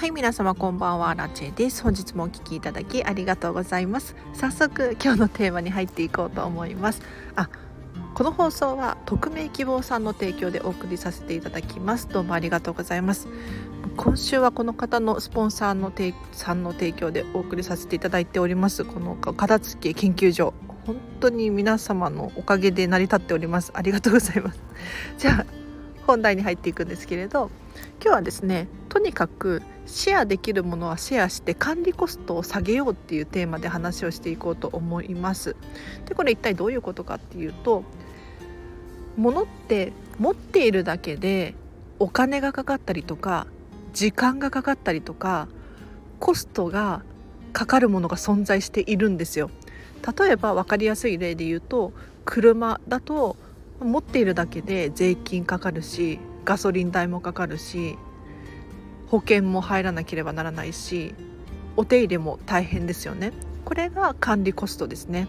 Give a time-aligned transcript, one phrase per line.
[0.00, 1.82] はい皆様こんばんはラチェです。
[1.82, 4.16] 本日もお聞きいただきありがとうございます。
[4.32, 7.02] 早速今日のテーマに入っていこうと思います。
[7.36, 7.50] あ
[8.14, 12.08] この放送は匿名希望さんの提供でお送りさせていただきます。
[12.08, 13.28] どうもありがとうございます。
[13.98, 18.86] 今週はこの方のスポンサーのてさんの提供でお送りさせていただいております。
[18.86, 20.54] この片付け研究所。
[20.86, 23.70] 本当に皆様のおかげで成り立っております。
[23.74, 24.62] ありがとうございます。
[25.18, 25.59] じゃあ
[26.10, 27.50] 本題に入っていくんですけれど
[28.02, 35.54] 今日はですねとにかくシェアできるものはシェアして管理コストを下げようっていうテーマで話をしていこうと思います。
[36.06, 37.84] でこれ一体どういうことかっていうと
[39.16, 41.54] 物って持っているだけで
[41.98, 43.46] お金がかかったりとか
[43.92, 45.48] 時間がかかったりとか
[46.18, 47.02] コストが
[47.52, 49.50] かかるものが存在しているんですよ。
[50.18, 51.92] 例えば分かりやすい例で言うと
[52.24, 53.36] 車だと
[53.80, 57.96] 持っているだけで税金かかるしガソリン代もかかるし
[59.08, 61.14] 保険も入らなければならないし
[61.76, 63.32] お手入れも大変ですよね。
[63.64, 65.28] これが管理コストですね。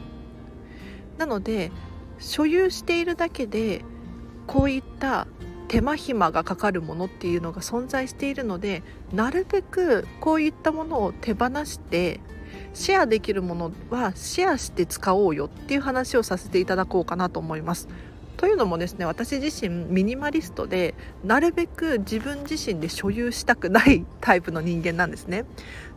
[1.18, 1.72] なので
[2.20, 3.84] 所有しているだけで
[4.48, 5.28] こういった
[5.68, 12.20] 手間暇がかかるものっていうのが存在しているのでなるべくこういったものを手放して
[12.74, 17.88] シェアできるものはシェアして使おうよっていう話をさせていただこうかなと思います。
[18.38, 25.46] というのもですね私自身ミニマリストでなるべく自分自身で所有したくない タイプの人間なんですね。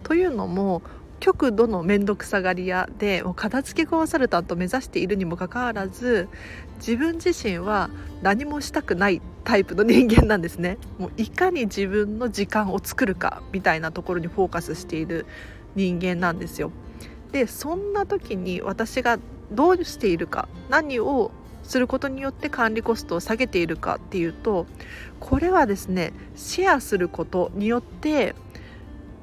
[0.03, 0.83] というのも
[1.21, 6.29] 極度の面倒くさがり屋でもう片付けコンサルタントを目指しているにもかかわらず
[6.77, 7.89] 自分自身は
[8.21, 15.25] 何もしたくないタイプの人間なんですねもういかに自分の時間を作るかみたいなところにフォーカスしている
[15.77, 16.73] 人間なんですよ
[17.33, 19.19] でそんな時に私が
[19.51, 21.31] どうしているか何を
[21.65, 24.67] することによって管理コストを下げているかっていうと
[25.19, 28.35] これはですねシェアすることによって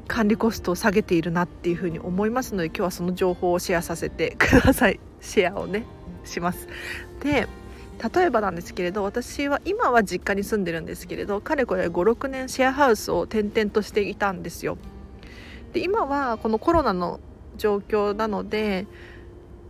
[0.07, 4.99] 管理コストを下げているなっていうふうに思いますので今日はその情報をシェアさせてください。
[5.21, 5.85] シェアをね
[6.25, 6.67] します。
[7.21, 7.47] で
[8.13, 14.77] 例えばなんですけれど私は今は実家に住んでるんですけれどかれこれ56年シェアハウスを転々としていたんですよ。
[15.71, 17.19] で今はこのコロナの
[17.57, 18.87] 状況なので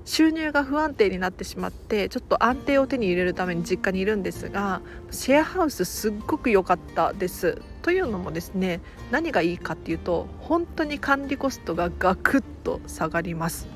[0.04, 4.82] 収入が不安定になってしまってちょっと安定を手に入れるために実家にいるんですが
[5.12, 7.62] シェアハウスすっごく良かったです。
[7.82, 8.80] というのもですね
[9.10, 13.68] 何がいいかっていうと本当に管理コストがガクッと下がります。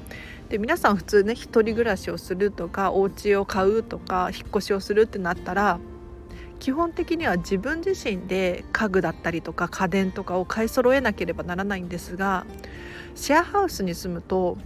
[0.50, 5.80] で皆さん普通ね一人暮らしをするとかお家を買うとか引っ越しをするってなったら
[6.60, 12.46] 基本的には自分自身で家具だったりとか家電とかを買い揃えなければならないんですが
[13.16, 14.58] シェアハウスに住むと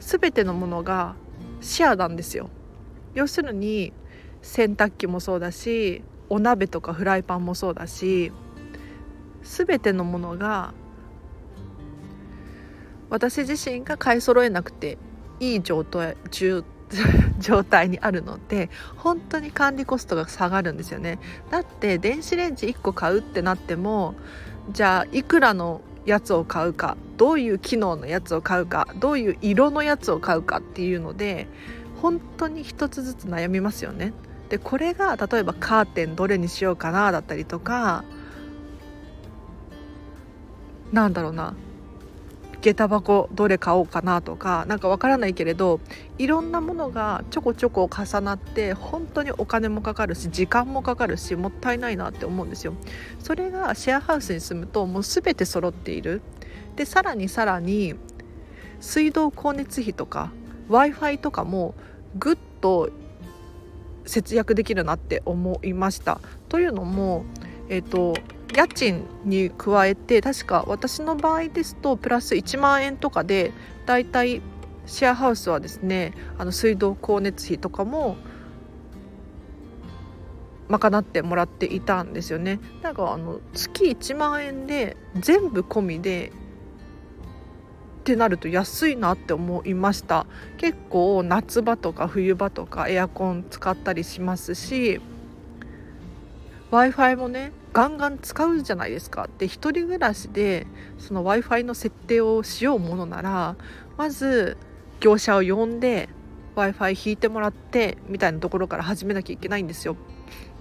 [0.00, 1.14] 全てのものが
[1.60, 2.50] シェアなんですよ。
[3.14, 3.92] 要するに
[4.42, 8.32] 洗濯機もそうだしお鍋とかフライパンもそうだし
[9.42, 10.72] 全てのものが
[13.10, 14.98] 私自身が買い揃えなくて
[15.40, 16.16] いい状態
[17.38, 21.18] 状態にあるので本当に管理コストが下がるんですよね。
[21.50, 24.14] だって電子レンジ1個買うってなっても
[24.70, 31.46] じゃあいくらのやつを買うかどういう機能のやつを買うかどういう色のやつを買うかっていうので
[32.00, 34.12] 本当に一つずつ悩みますよね。
[34.48, 38.04] でこれが例えばカーテンどれにしようかなだったりとか
[40.90, 41.54] なんだろうな
[42.60, 45.80] 下駄箱どれ買おうかなとか何かわからないけれど
[46.18, 52.74] いろんなものがちょこちょこ重なって本当にお金もかかるし時間もかかるしもったいないなって思うんですよ。
[53.20, 56.20] それがシェアハウスに住むともう全て揃っている。
[56.76, 57.94] でさらにさらに
[58.80, 60.32] 水道光熱費とか
[60.68, 61.74] w i f i とかも
[62.18, 62.90] ぐっと
[64.04, 66.20] 節約できるなって思いました。
[66.48, 67.24] というのも、
[67.68, 68.14] えーと
[68.54, 73.52] 家賃に加えて確か私の場合ですとプラス1万円とかで
[73.86, 74.42] だいたい
[74.86, 78.16] シェアハウスはですねあの水道光熱費とかも
[80.68, 82.60] 賄ってもらっていたんですよね。
[82.82, 86.30] なんかあの月1万円で全部込みで
[88.08, 90.26] ってなると安いなって思いました
[90.56, 94.98] 結構夏場とか冬場とかエアコン使ったりしますし
[96.70, 99.28] w i f i もねガンガン使うじゃないですか。
[99.38, 100.66] で一人暮らしで
[100.98, 103.56] その w i f i の設定をしようものなら
[103.96, 104.56] まず
[105.00, 106.08] 業者を呼んで
[106.54, 109.96] w i f i 引いてもらってみたいなところから始めなきゃいけないんですよ。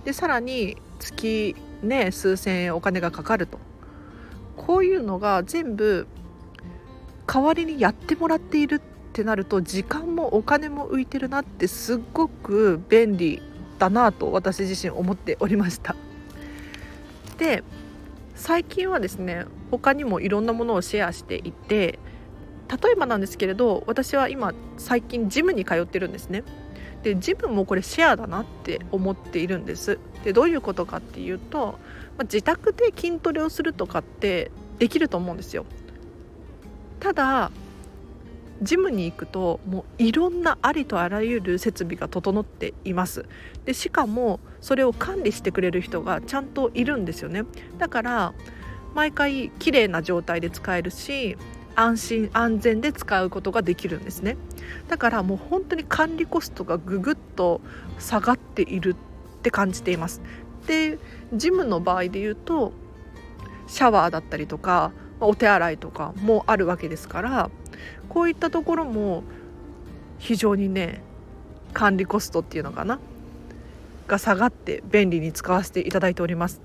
[0.06, 3.59] でさらに月ね数千円お金がかかると。
[4.56, 6.07] こういうのが全部
[7.27, 8.80] 代わりにやってもらっているっ
[9.13, 13.42] てなると時間もお金も浮いてるなってすっごく便利
[13.80, 15.95] だなと私自身思っておりました。
[17.37, 17.63] で
[18.35, 21.99] 最近はですね他にもいろんなものをシェアしていて
[22.69, 26.43] 例えばなんですけれど私は今最近ジムに通ってるんですね。
[27.03, 29.99] でジムもこれシェアだなって思っているんです。
[30.23, 31.79] でどういうことかっていうと、
[32.17, 35.65] まあ、自宅で筋トレをするとかってできると思うんですよ。
[36.99, 37.51] ただ
[38.62, 43.25] ジムに行くともういろんなありとあらゆる設備が整っています。
[43.65, 47.44] でしかもそれを管理してくれる人がちゃんといるんですよね。
[47.77, 48.33] だから
[48.95, 51.38] 毎回綺麗な状態で使えるし
[51.75, 54.38] 安心安全で使うことができるんですね。
[54.88, 57.62] だからもう本当に管理コストがぐぐっと
[58.00, 58.95] 下がっている
[59.39, 60.21] って感じています。
[60.65, 60.98] で
[61.33, 62.74] ジムの場合で言うと
[63.68, 67.50] シャワーだったりとかお手洗いとかもあるわけですから
[68.09, 69.24] こういったところも
[70.19, 71.01] 非常にね
[71.74, 73.00] 管理コストっていうのかな？
[74.07, 76.62] が下がって便利に使わせていただいております。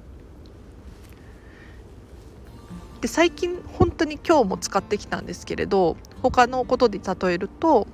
[3.00, 7.88] で最近本当に今日も使ってきたんですけれど他のことで例えると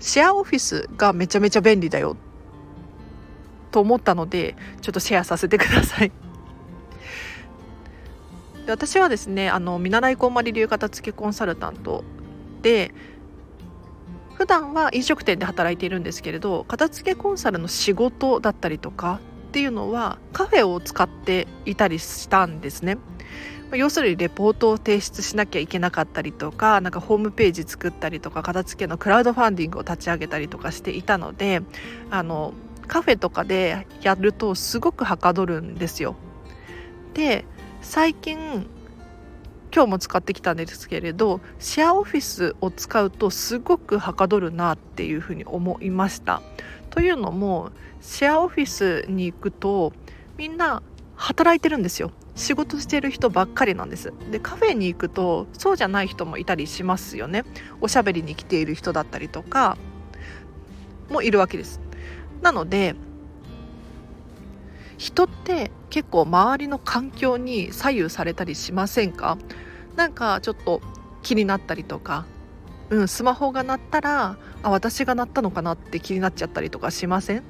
[0.00, 2.16] シェアオフィスがめちゃめちゃ便利だよ
[3.70, 6.10] と思ったのでちょっとシェアさせてください。
[8.66, 12.04] で私はですねあの見習いこんまり流片付けコンサルタント
[12.62, 12.92] で
[14.34, 22.98] 普段は飲食店で働いているんですけれど片付けコンサルの仕事だったりとかっていうのはカフェを使っていたりしたんですね。
[23.72, 31.62] 要するにレポートを提出しなきゃいけなかったりとかなんかホームページ作ったりとか片付けのクラウドファンディングを立ち上げたりとかしていたので
[32.10, 32.54] あの
[32.86, 36.14] カフェとかでやるとすごくはかどるんですよ。
[37.14, 37.44] で
[37.88, 38.66] 最近
[39.72, 46.42] 今日も使ってきたんですけれどシェアオフィスを使うとすごくはかどるなっていうふうに思いました。
[46.90, 49.92] というのもシェアオフィスに行くと
[50.36, 50.82] みんな
[51.14, 52.10] 働いてるんですよ。
[52.34, 57.44] 仕事してる人ばっかりなんですでカフェに行くとそうじゃない人もいたりしますよね
[57.80, 59.78] おしゃべりに来ている人だったりとか
[61.08, 61.80] もいるわけです
[62.42, 62.94] なので
[64.98, 69.38] 人って結構周りの環境に左右されたりしませんか？
[69.96, 70.82] なんかちょっと
[71.22, 72.26] 気になったりとか
[72.90, 77.42] うんスマホが鳴ったらあ私が鳴ったのかなって気になっちゃったりとかしません？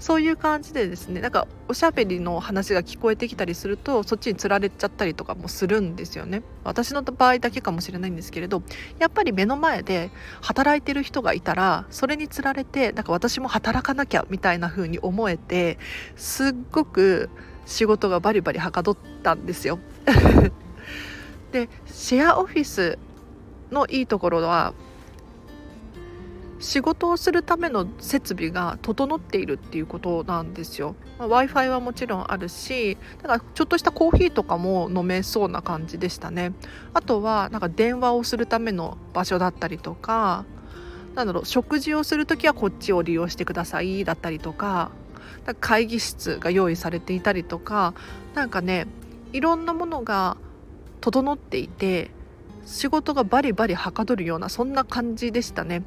[0.00, 6.42] そういう感じでですねなんかおしゃべりの話が聞こえてきたりするとそっちにつられちゃったりとかもするんですよね。
[6.64, 8.62] 私の場合だけかもしれないんですけれど
[8.98, 10.10] やっぱり目の前で
[10.40, 15.78] 働いてる人がいたらそれにつられてなんか私も働かなきゃみたいな風に思えて
[16.16, 17.30] すっごく
[17.66, 19.78] 仕事がバリバリはかどったんですよ
[21.52, 22.98] でシェアオフィス
[23.70, 24.74] のいいところは
[26.60, 30.94] 仕事をするための設備が整っているっていうことなんですよ。
[31.18, 36.52] まあ、w i f i はもちろんあるしだからちょっとしたコーヒーとかも飲めそうな感じでしたね。
[36.94, 40.44] あとはなんか電話をするための場所だったりとか
[41.14, 45.03] なんだろう食事をする時はこっちを利用してくださいだったりとかか
[45.60, 47.94] 会議室が用意されていたりとか
[48.34, 48.86] なんかね
[49.32, 50.36] いろんなものが
[51.00, 52.10] 整っていて
[52.64, 55.82] 仕事がバリバリはかどるようなそんな感じでしたね。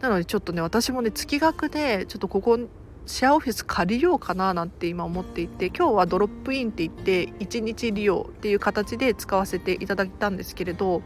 [0.00, 2.58] なのでちょっとね私もね月額でちょっとここ
[3.04, 11.02] シェアオフィス借りようかななんて今思っていて今日はドロップインって言って1日利用っていう形で使わせていただいたんですけれど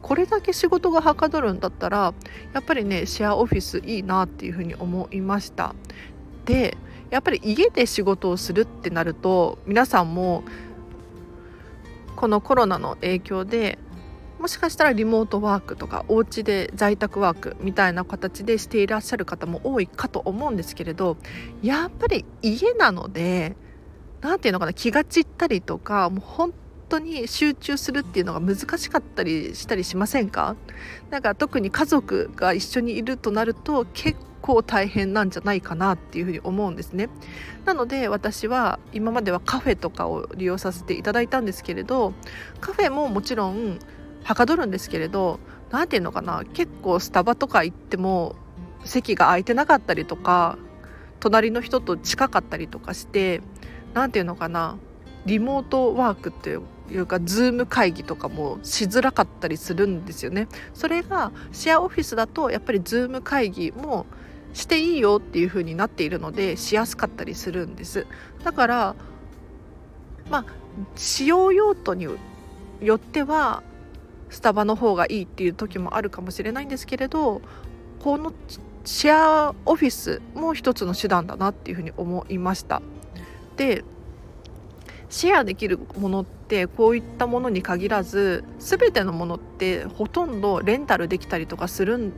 [0.00, 2.14] これだけ仕事がはかどるんだったら
[2.52, 5.74] やっぱりねシェアオフィスいいなっていうふうに思いました。
[6.44, 6.76] で
[7.10, 10.44] やっぱり家で仕事をするってなると皆さんも
[12.14, 13.78] このコロナの影響で
[14.40, 21.18] もしかしたらリモートワークとかお家で在宅ワークみたいな形でしていらっしゃる方も多いかと思うんですけれど
[21.62, 23.54] やっぱり家なので
[24.22, 26.54] 何て言うのかな気が散ったりとかもう本
[26.88, 30.56] 当に集中するっていうのが難しかったりしたりしませんか？
[31.10, 37.10] なんか特に家族が一緒にいるとなると結構大変なんじゃないかなっていうふうに思うんですね。
[37.66, 42.14] なので私は今まではカフェとかを利用させていただいたんですけれど
[42.60, 43.78] カフェももちろん
[44.24, 48.36] はかどるんですけれど何て言うのかな結構スタバとか行っても
[48.84, 50.58] 席が空いてなかったりとか
[51.20, 53.42] 隣の人と近かったりとかして
[53.94, 54.78] 何て言うのかな
[55.26, 56.50] リモートワークって
[56.94, 60.48] いうか Zoom会議とかもしづらかったりするんですよね。
[60.72, 64.06] それがシェアオフィスだとやっぱり Zoom会議も
[64.54, 68.06] していいよっていう風になっているのでしやすかったりするんです。
[68.42, 68.96] だから
[70.30, 70.44] まあ
[70.96, 72.08] 使用用途に
[72.80, 73.62] よっては
[74.30, 77.42] スタバの方がいいっていう時もあるかもしれないんですけれど
[77.98, 78.32] この
[78.84, 82.80] シェアオフィスも一つの手段だなっていうふうに思いました。
[83.56, 83.84] で
[85.10, 92.12] シェアできるものってこういったものに限らず全てのものってほとんどレンタルできたりとかするん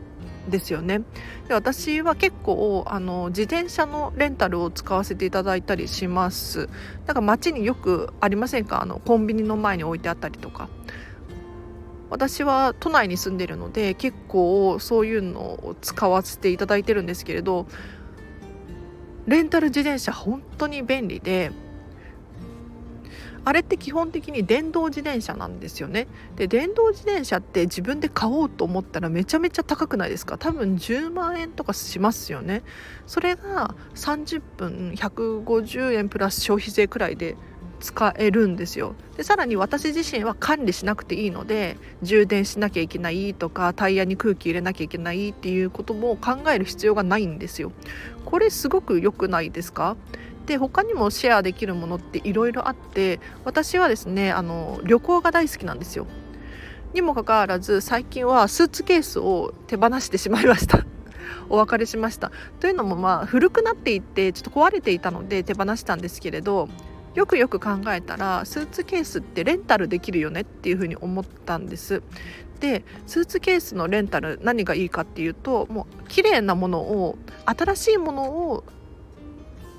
[0.49, 1.01] ですよね。
[1.49, 6.69] で私は結構あの自転車のレンタルを使わせていただいたりします。
[7.07, 8.83] なんか街によくありませんか？
[8.83, 10.69] あのコンビニの前に置いてあったりとか。
[12.13, 17.67] 私は都内に住んでるので結構そういうのを使わせていただいてるんですけれど
[19.27, 21.53] レンタル自転車本当に便利で
[23.45, 26.07] あれって基本的に電動自転車なんですよね。
[26.37, 30.39] で電動自転車って自分で買おうと思ったらめちゃめちゃ高くないですか？
[30.39, 32.63] 多分10万円とかしますよね。
[33.09, 37.37] それが30分150円プラス消費税くらいで
[37.83, 38.95] 使えるんですよ。
[39.17, 47.73] でさらに私自身は管理しなくていいので充電しなきゃいけないとかタイヤに空気入れなきゃいけないっていうことも考える必要がないんですよ。
[48.25, 49.97] これすごく良くないですか？
[50.47, 56.07] で他にもシェアできるものっていろいろあって私はですねあの旅行が大好きなんですよ。
[56.95, 60.85] にもかかわらず最近はスーツケースを手放してしまいました。
[61.49, 62.31] お別れしました。
[62.61, 66.69] というのもまあ古くなっていってちょっと壊れていたので手放したんですけれど
[67.15, 72.03] よくよく考えたらスーツケースってレンタルできるよねっていうふうに思ったんです。
[72.61, 78.65] でスーツケースのレンタル何がいいかっていうともう綺麗なものを新しいものを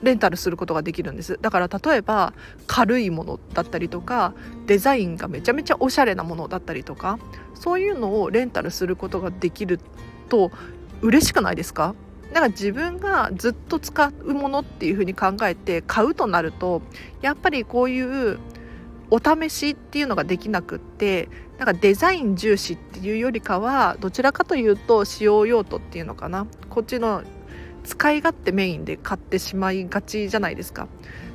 [0.02, 1.40] レンタルすることができるんです。
[1.42, 2.34] だから例えば
[2.68, 4.34] 軽いものだったりとか
[4.68, 7.20] デザインがめちゃめちゃおしゃれなものだったりとか
[7.56, 9.80] そういうのをレンタルすることができる
[10.28, 10.52] と
[11.00, 11.96] 嬉しくないですか？
[12.34, 16.82] だか自分がずっと使うものっていうふうに考えて買うとなると
[17.22, 18.40] やっぱりこういう
[19.12, 26.48] お試しっていうのができなくってなんかデザイン重視っていうよりかはどちらかというと使用用途っていうのかな。
[26.70, 27.22] こっちの
[27.84, 30.88] 使い勝手メインで買ってしまいがちじゃないですか。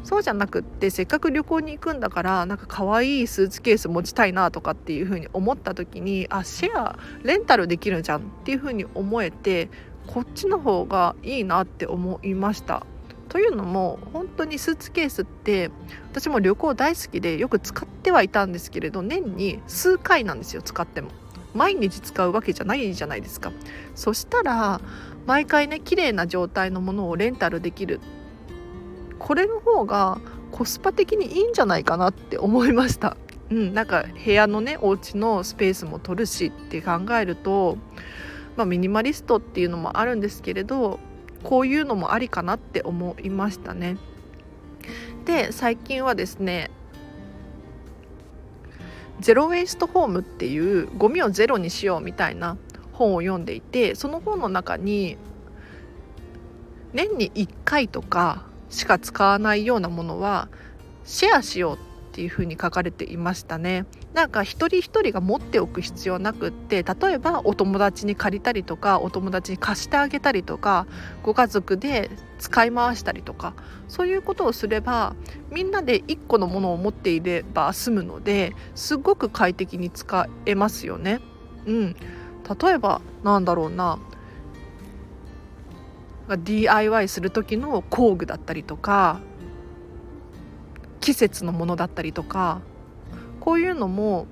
[0.03, 9.69] そうじゃなくってせっかく旅行に行くんだからなんか可愛いスーツケース持ちたいなとかっていう風に思った時にあシェアレンタルできるじゃんっていう風に思えて
[10.09, 12.85] こっちの方がいいなって思いました。
[13.29, 15.71] というのも本当にスーツケースって
[16.11, 21.11] 私も旅行大好きでよく使ってはいたんですけれど年に数回なんですよ使っても。
[21.55, 23.53] 毎日使うわけじゃないじゃないですか。
[23.95, 24.81] そしたら
[25.27, 28.01] 毎回ね綺麗な状態のものをレンタルできる。
[29.19, 30.21] これの方が
[30.53, 33.17] コスパ的にいいんじゃないかなって思いました。
[33.51, 37.77] うん、なんか部屋のねお家のスペースも取るしって考えると、
[38.59, 40.99] まあ、ミニマリストっていうのもあるんですけれど
[41.45, 43.97] こういうのもありかなって思いましたね。
[45.25, 46.73] で最近はですね
[49.21, 52.57] ゼロ・ウェイスト・ホームっていうゴミをゼロにしようみたいな
[52.93, 55.17] 本を読んでいてその本の中に
[56.93, 60.49] 年に1回とかしか使わないようなものは
[61.05, 61.79] シェアしようっ
[62.11, 70.87] ていうふうに書かれていましたねなんか一人一人が持っておく必要なくって例えばお友達に借りたりとかお友達に貸してあげたりとか
[71.23, 73.55] ご家族で使い回したりとか
[73.87, 75.15] そういうことをすれば
[75.51, 81.21] みんなで1個のものを持っていれば済むのですごく快適に使えますよね。
[81.67, 83.99] うん、例えばなんだろうな
[86.37, 89.21] DIY する時の工具だったりとか
[91.01, 92.61] 季節のものだったりとか
[93.49, 94.27] こういうのも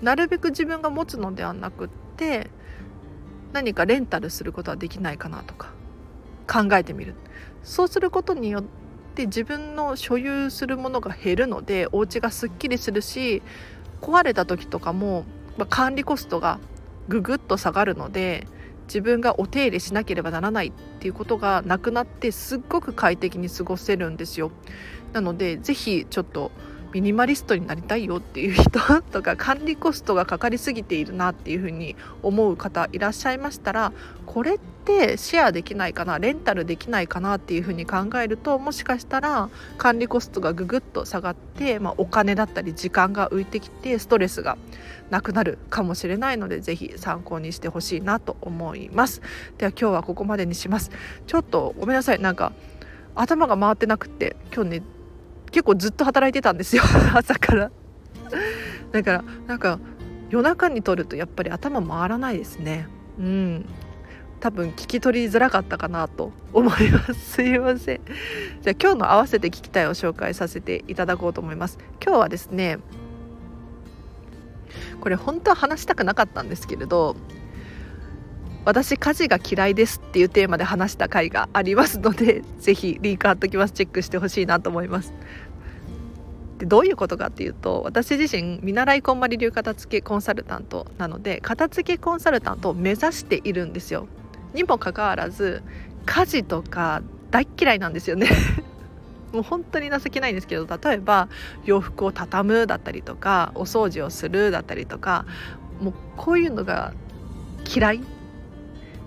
[0.00, 2.50] なるべく自分が持つのではなくって
[3.52, 5.70] 何かレンタルすることはできないかなとか
[6.48, 7.14] 考えてみる
[7.62, 8.64] そうすることによっ
[9.14, 13.42] て自分の所有するものが減るのでお家がすっきりするし
[14.00, 15.24] 壊れた時とかも
[15.56, 16.58] まあ、管理コストが
[17.06, 18.48] ぐぐっと下がるので
[18.88, 24.50] 自分がお手入れしなければならないっていうことがなくなってすっごく快適に過ごせるんですよ。
[25.12, 26.50] なので是非ちょっと
[26.92, 28.70] ミニマリストになりたいよっていう人
[29.02, 33.92] とか管理コストがかかりすぎているなっていうふうに思う方いらっしゃいましたら
[34.26, 44.58] これってシェアできないかなレンタルできないかなっていうふうに考えるともしかしたら管理コストがぐぐっと下がって、まあ、お金だったり時間が浮いてきてストレスが
[45.10, 49.20] なくなるかもしれないので是非参考にしてほしいなと思います。
[49.58, 50.90] では今日はここまでにします。
[51.26, 52.18] ちょっとごめんなさい。
[52.18, 52.52] なんか
[53.14, 54.82] 頭が回ってなくて今日ね
[55.52, 56.82] 結構ずっと働いてたんですよ。
[57.14, 57.70] 朝から。
[58.90, 59.78] だからなんか
[60.30, 62.88] 夜中に撮るとやっぱり頭回らないですね。
[63.18, 63.66] うん。
[64.40, 67.14] 多分聞き取りづらかったかなと思います。
[67.36, 68.00] すいません。
[68.62, 71.78] じゃあ今日の合わせて聞きたいを紹介させていただこうと思います。
[72.04, 72.78] 今日はですね
[75.00, 77.14] これ本当は話したくなかったんですけれど
[78.64, 83.72] 私家事が嫌いですっていうテーマで話した回がありますので 是非リンク貼っときます。
[83.72, 85.12] チェックしてほしいなと思います。
[86.58, 94.06] でどういうことかっていうと私自身見習いこんまり流片付けコンサルタントなので片付けコンサルタントを目指しているんですよ。
[94.54, 95.62] にもかかわらず
[96.06, 97.02] 家事とか
[97.32, 98.28] 大嫌いなんですよね。
[99.32, 101.28] もう本当に情けないんですけど例えば
[101.64, 105.24] 洋服を畳むだったりとかお掃除をするだったりとか
[105.80, 106.92] もうこういうのが
[107.74, 108.00] 嫌い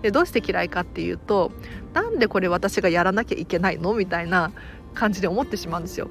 [0.01, 1.51] でどうして嫌いかっていうと
[1.93, 4.51] なんでこれ私がやらなきゃいけないのみたいな
[4.95, 6.09] 感じで思ってしまうんですよ。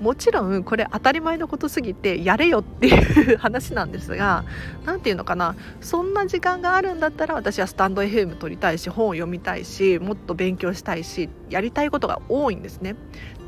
[0.00, 4.44] もちろんこれ当たり前のことすぎてやれよっていう話なんですが
[4.84, 12.96] 何て言うのかなそんな時間があるんだったら私はスタンド FM 撮りたいし本を読みたいしもっと勉強したいしやりたいことが多いんですね。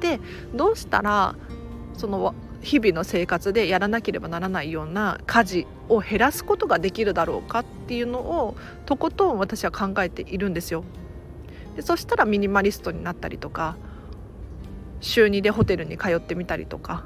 [0.01, 0.19] で
[0.55, 1.37] どうしたら
[1.95, 8.57] その日々の生活でやらなければならないような家事を減らすことができるだろうかっていうのを
[8.87, 10.85] とことん私は考えているんですよ。
[11.77, 13.77] でそしたらミニマリストになったりとか
[15.01, 17.05] 週2でホテルに通ってみたりとか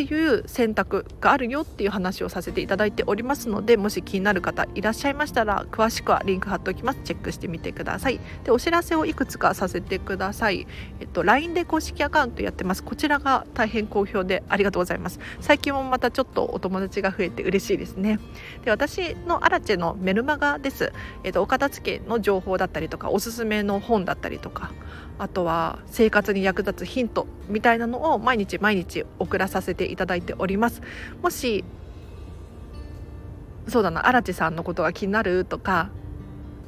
[0.00, 7.00] っていう選択があるよっていう話をさせていただいておりますのでもし気になる方いらっしゃいましたら詳しくはリンク貼っておきます。
[7.04, 8.18] チェックしてみてください。
[8.44, 10.66] でお知らせをいくつかさせてください、
[11.00, 12.82] えっと、LINE で公式アカウントやってます。
[12.82, 15.20] こちらが大変好評でありがとうございます。
[15.40, 18.18] 最近もまたちょっとお友達が増えて嬉しいですね。
[18.64, 24.72] で私のアラチェのメルマガです、えっと、お片付けの情報だったりとかおすすめの本だったりとか
[25.18, 30.82] あとは生活に役立つヒントみたいなのを毎日毎日送らさせていただいております。
[31.22, 31.64] もし
[33.68, 35.90] そうだな荒地さんのことが気になるとか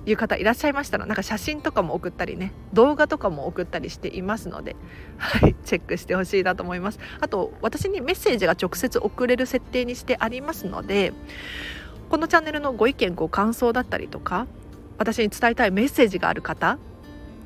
[0.05, 4.77] いう方いらっしゃいましたらなんか写真とかも送ったりね動画とかも送ったりしていますので、
[5.19, 6.99] はい、チェックしてほしいなと思います。
[7.21, 11.13] あと私にメッセージが直接送れる設定にしてありますので
[12.11, 14.47] このチャンネルのご意見ご感想だったりとか
[14.99, 16.79] 私に伝えたいメッセージがある方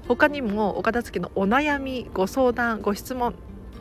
[0.08, 3.34] 他にもお片付けのお悩みご相談ご質問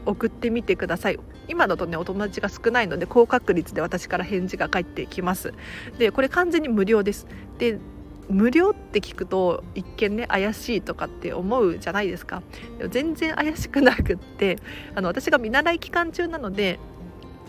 [0.06, 1.20] 送ってみてください。
[1.48, 5.54] 今だとねお友達が少ないので高確率で私から返事が返ってきます。
[5.98, 7.28] でこれ完全に無料です。
[7.58, 7.80] で
[8.28, 12.42] 無料って聞くと一見ね怪しいとかって思うじゃないですか。
[12.90, 14.58] 全然怪しくなくって
[14.96, 16.80] あの私が見習い期間中なので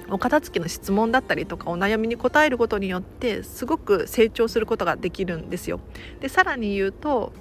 [0.09, 5.81] お片付けの質問だったりとかお悩みに答えることによってすごく成長することができるんですよ。
[6.21, 7.33] でさらに言うと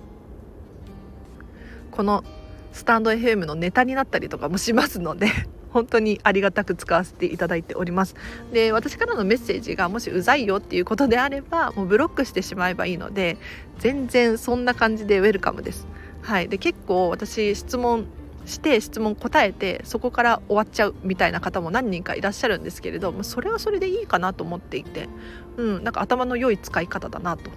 [1.91, 2.23] この
[2.71, 5.27] スタンド FM のネタになったりとかもしますので
[5.75, 8.15] 本当にありがたく使わせていただいております。
[8.53, 13.35] で私からのメッセージがもしうざいよっていうことであればもうブロックしてしまえばいいので
[13.79, 15.85] 全然そんな感じでウェルカムです。
[16.21, 16.47] はい。
[16.47, 18.05] で結構私質問
[18.45, 25.09] して質問答えてそこから終わっちゃうみたいな方も何人かいらっしゃるんですけれどもそれはそれでいいかなと思っていて、
[25.57, 27.51] うん、なんか頭の良い使い方だなと。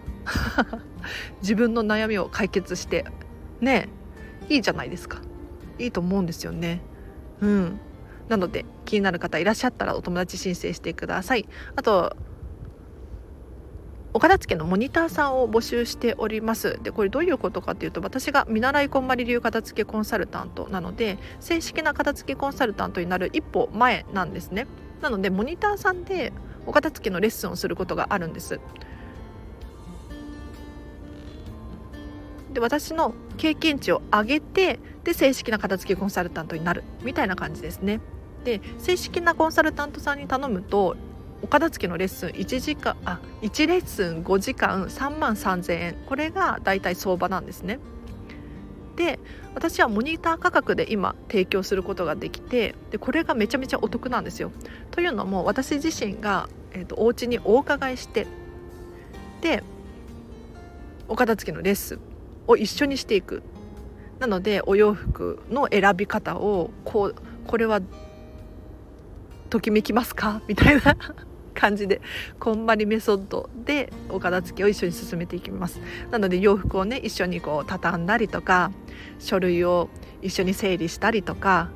[1.41, 3.05] 自分の悩みを解決して
[3.61, 3.89] ね
[4.49, 5.21] いいじゃないですか。
[5.79, 6.81] いいと思うんですよね。
[7.41, 7.81] うん。
[8.29, 11.49] なので気になる方いらっしゃったらお友達申請してください。
[11.77, 12.17] あと
[14.15, 16.79] お片付けのモニターさんを募集しております。
[16.83, 24.67] でこれどういうことかっていうと私が見習いこんまり流片付けコンサルタントなので正式な片付けコンサルタントになる一歩前なんですね。
[25.03, 26.33] なのでモニターさんで
[26.67, 28.59] お片付けのレッスンをすることがあるんです。
[32.53, 38.01] で私の経験値を上げてで正式な片付けコンサルタントになるみたいな感じですね。
[38.49, 40.97] で正式なコンサルタントさんに頼むと
[41.43, 47.79] お片付けのレッスン1時間あ1レッスン5時間3万3000円これがだいたい相場なんですね。
[48.97, 49.21] で
[49.55, 54.51] 私はモニター価格で今提供することができてでこれがめちゃめちゃお得なんですよ。
[54.93, 58.27] というのも私自身が、えーと、とお家にお伺いして
[59.43, 59.63] で
[61.07, 62.01] お片付けのレッスン
[62.47, 63.43] を一緒にしていく
[64.19, 67.15] なのでお洋服の選び方をこう
[67.47, 67.81] これは
[69.49, 70.41] ときめきますか？
[70.47, 70.97] みたいな
[71.55, 72.01] 感じで
[72.39, 75.81] こんまりメソッドでお片付けを一緒に進めていきます。
[76.11, 78.71] なので洋服をね一緒にこう畳んだりとか
[79.19, 79.89] 書類を
[80.23, 81.71] 一緒に整理したりとか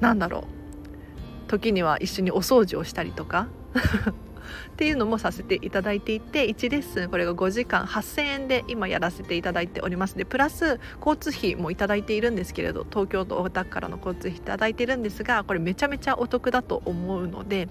[0.00, 1.48] なんだろう。
[1.48, 3.48] 時には一緒にお掃除をしたりとか。
[4.68, 10.16] っていうのもさせていただいていて1レッスンこれが5時間8000円で今やらせていただいております。
[10.16, 17.68] でプラス交通費もいただいているんですけれど東京と大田区からの交通費いただいているんですがこれめちゃめちゃお得だと思うので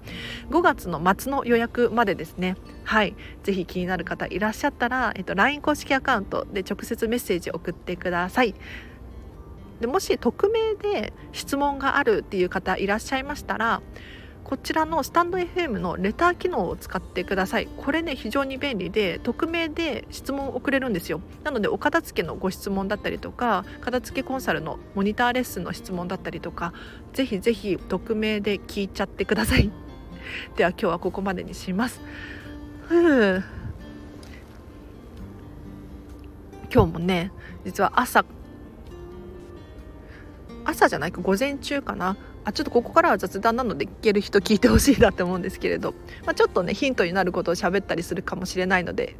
[0.50, 2.56] 5月の末の予約までですね。
[2.84, 3.14] はい。
[3.42, 8.54] ぜひ気になる方いらっしゃったら、えっと、LINE 公式アカウントで直接メッセージ送ってください。
[9.80, 13.82] でもし匿名で質問があるっていう方いらっしゃいましたら
[14.46, 17.66] こちらのスタンド FM のレター機能を使ってください。
[17.66, 21.20] これね非常に便利で匿名で質問を送れるんですよ。
[21.42, 26.72] なのでお片付けのご質問だったりとか片付けコンサルのモニターレッスンの質問だったりとか
[27.12, 29.68] ぜひぜひ匿名で聞いちゃってください。
[30.54, 32.00] では今日はここまでにします。
[32.86, 33.42] ふう。
[36.72, 37.32] 今日もね
[37.64, 38.24] 実は朝
[40.64, 42.16] 朝じゃないか午前中かな。
[42.46, 49.16] あちょっとここからは雑談なので聞ける人聞いてほしいなって思うんですけれど、まあ、ちょっとねヒントになることを喋ったりするかもしれないので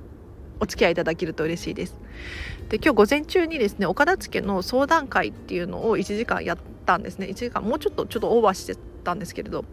[0.61, 1.99] お付き合いいただけると嬉しいです。
[2.69, 7.27] で今日午前中にですね岡田付の相談会っていうのを1時間やったんですね。
[7.27, 9.65] 1時間もうちょっとちょっとオーバーしてたんですけれど。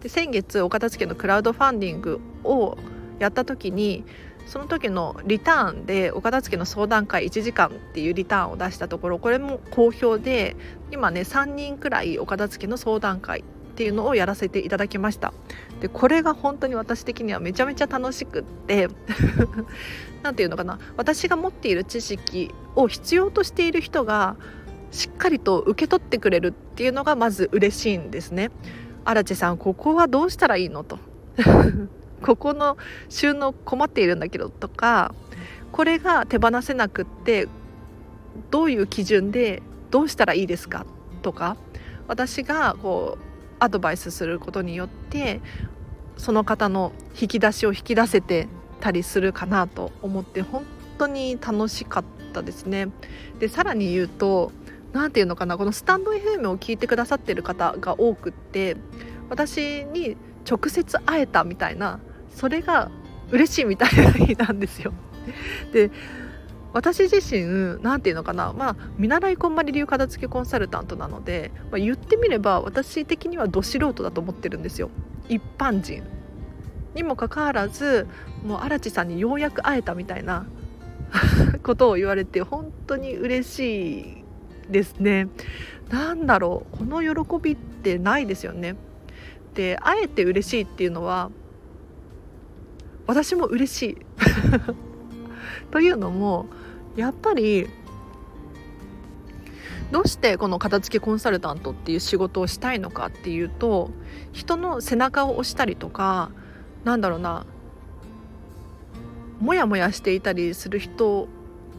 [0.00, 2.78] で先月岡田付のクラウドファンディングを
[3.18, 4.04] やった時に
[4.48, 10.56] その時のリターンで岡田付の相談会1時間っていうリターンを出したところこれも好評で
[10.90, 15.32] 今ね3人くらい岡田付の相談会っていうのをやらせていただきました。
[15.80, 18.88] でこれが本当に私的にはめちゃめちゃ楽しくって
[20.24, 20.80] 何て言うのかな。
[20.96, 24.34] 私が持っている知識を必要としている人が
[24.90, 28.50] しっかりと受け取ってくれるっていうのがまず嬉しいんですね。
[29.04, 30.98] 荒地さんここはどうしたらいいのと。
[32.22, 32.76] ここの
[33.08, 35.14] 収納困っているんだけどとか
[35.72, 37.48] これが手放せなくって
[38.50, 40.86] どういう基準でどうしたらいいですか
[41.22, 41.56] とか
[42.06, 43.24] 私がこう
[43.58, 45.40] アドバイスすることによって
[46.16, 48.48] その方の引き出しを引き出せて
[48.80, 50.64] たりするかなと思って本
[50.98, 52.88] 当に楽しかったですね。
[53.38, 54.52] でさらに言うと
[54.92, 58.76] 何て言うのかなこのスタンド FM を聞いてくださってる方が多くって
[59.28, 60.16] 私に
[60.48, 62.00] 直接会えたみたいな
[62.38, 62.88] それが
[63.32, 64.92] 嬉しいみたいな日なんですよ。
[65.72, 65.90] で
[66.72, 68.52] 私自身何て言うのかな。
[68.52, 74.90] まあ見習いこんまり流片付けコンサルタントなので、まあ、言ってみれば私的にはど素人だと思ってるんですよ。
[75.28, 76.04] 一般人
[76.94, 78.06] にもかかわらず
[78.46, 80.46] もう荒地さんにようやく会えたみたいな
[81.64, 84.24] ことを言われて本当に嬉しい
[84.70, 85.28] ですね。
[85.90, 86.78] なんだろう。
[86.78, 88.76] この喜びってないですよね。
[89.54, 91.30] で会えて嬉しいっていうのは
[93.08, 93.96] 私も嬉しい。
[95.72, 96.46] というのも
[96.94, 97.68] やっぱり
[99.90, 103.90] どうしてこの片付けコンサルタントっていう仕事をしたいのかっていうと
[104.32, 106.30] 人の背中を押したりとか
[106.84, 107.46] なんだろうな
[109.40, 111.28] モヤモヤしていたりする人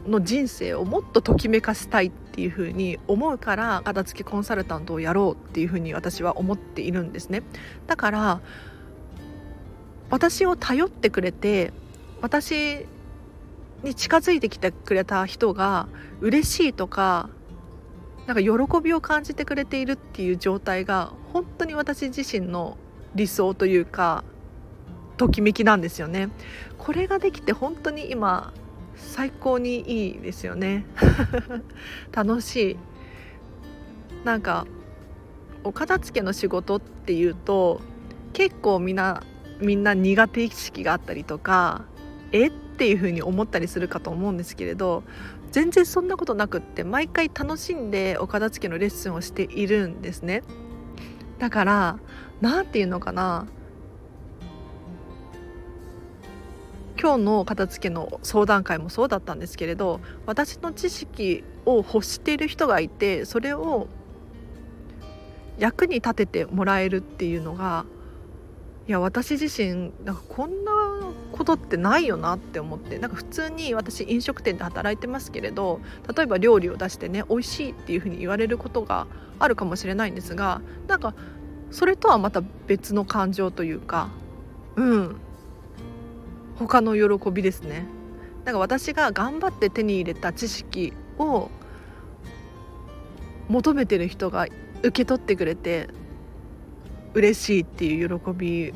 [0.06, 7.42] の人生をもっとときめかせたいっていうふうに思うから片付けコンサルタントをやろうっていうふうに私は思っているんですね。
[7.86, 8.40] だから
[10.10, 11.72] 私を頼ってくれて
[12.20, 12.86] 私
[13.82, 15.88] に近づいてきてくれた人が
[16.20, 17.30] 嬉しいとか
[18.26, 22.76] なんか喜びを感じてくれているっていう状態が本当に私自身の
[23.14, 24.24] 理想というか
[25.16, 26.30] ときめきなんですよね。
[26.78, 28.52] これができて本当に今
[28.96, 30.86] 最高にいいですよね。
[32.12, 32.76] 楽しい。
[34.24, 34.66] なんか
[35.64, 37.80] お片付けの仕事っていうと
[38.32, 39.22] 結構みんな
[39.60, 41.84] みんな苦手意識があったりとか
[42.32, 42.48] え？
[42.48, 45.02] っていう風に思ったりするかと思うんですけれど
[45.52, 50.42] 全然そんなことなくって毎回楽しんでお片付けのレッスンをしているんですね。
[51.38, 51.98] だから
[52.40, 53.46] 何て言うのかな。
[57.00, 63.88] 今日の片付けの相談会もそうだったんですけれど私の知識を欲している人がいてそれを
[65.58, 67.86] 役に立ててもらえるっていうのが
[68.90, 70.72] いや私自身なんかこんな
[71.30, 75.80] ことってないよなって思ってなんか普通に私飲食店で働いてますけれど
[76.12, 79.06] 例えば料理を出してね美味しいっていうふうに言われることが
[79.38, 81.14] あるかもしれないんですがなんか
[81.70, 84.08] それとはまた別の感情というか
[84.74, 85.20] うん
[86.56, 87.86] 他の喜びですね。
[88.44, 91.48] なんか私が頑張って手に入れた知識を
[93.46, 94.48] 求めてる人が
[94.82, 95.88] 受け取ってくれて
[97.14, 98.72] 嬉しいっていう喜び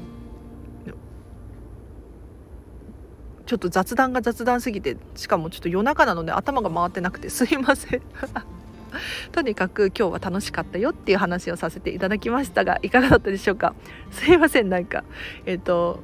[3.47, 8.03] ちょっと雑談が雑談すぎてしかもちょっと夜中なので頭が回ってなくてすいません。
[9.33, 13.75] とにかく今日は楽しかったよっていう話をさせていただきましたがいかがだったでしょうか？
[14.11, 15.05] すいませんなんか。
[15.47, 16.01] えっ、ー、と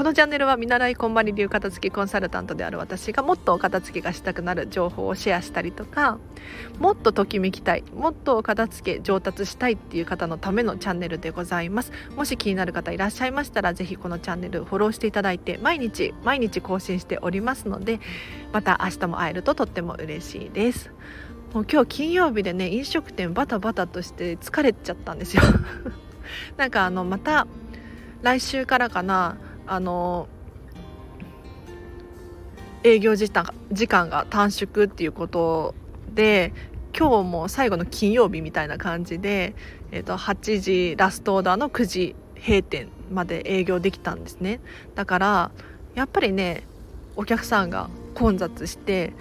[0.00, 6.18] このチャンネルは見習いこんまり流片付けコンサルタントである私がもっとお片付けがしたくなる情報をシェアしたりとか
[6.78, 11.92] もっとときめきたいもっとお片付け上達したいっていう方のためのチャンネルでございます。
[12.16, 18.00] もし気になる方いらっしゃいましたら是非このチャンネルフォローしていただいて毎日毎日更新しておりますので
[18.54, 20.90] また明日も会えるととっても嬉しいです。
[21.52, 25.42] もう今日金曜日でね飲食店バタバタとして疲れちゃったんですよ。
[26.56, 27.46] なんかあのまた
[28.22, 29.36] 来週からかな
[29.70, 30.26] あの
[32.82, 35.76] 営業時間時間が短縮っていうこと
[36.12, 36.52] で
[36.98, 39.54] 今日も最後の金曜日みたいな感じで、
[39.92, 44.60] えー、と8時ラストオーダーの9時閉店まで営業できたんですね。
[44.96, 45.50] だから
[45.94, 46.64] やっぱりね
[47.14, 49.12] お客さんが混雑して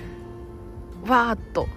[1.05, 1.67] わーっと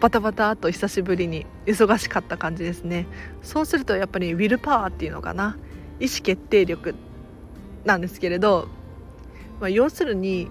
[0.00, 3.08] バタバタっと久しぶりに忙しかった感じですね。
[3.42, 5.56] そうするとやっぱりウィルパワーっていうのかな。
[5.98, 6.94] 意思決定力
[7.84, 8.68] なんですけれど、
[9.60, 10.48] まあ、要するに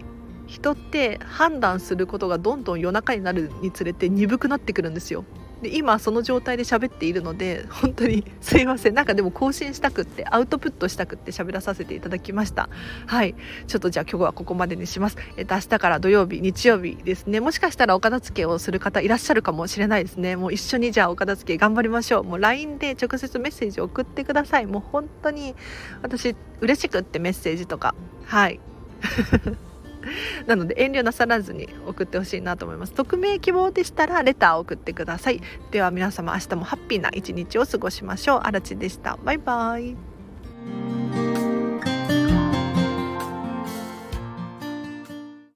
[0.48, 5.24] 人って判断することがどんどん夜中になるにつれて鈍くなってくるんですよ。
[5.62, 8.94] で今その状態で喋っているので本当にすいません。
[8.94, 12.70] なんかでも更新したくってアウトプットしたくって喋らさせていただきました。
[13.06, 13.36] はい。
[13.68, 15.18] ちょっとじゃあ今日はここまでにします。
[15.38, 17.40] えっと明日から土曜日日曜日ですね。
[17.40, 20.36] もしかしたらお片付けをする方いらっしゃるかもしれないですね。
[20.36, 22.24] もう一緒にじゃあお片付け頑張りましょう。
[22.24, 24.66] もう LINE で直接メッセージを送ってください。
[24.66, 25.56] もう本当に
[26.02, 27.96] 私嬉しくってメッセージとか。
[28.26, 28.60] はい。
[30.48, 32.94] なので遠慮なさらずに送ってほしいなと思います。
[32.94, 35.42] 匿名希望でしたらレターを送ってください。
[35.72, 38.40] では皆様明日もハッピーな一日を過ごしましょう。
[38.44, 39.18] あらちでした。
[39.24, 41.49] バイバイ。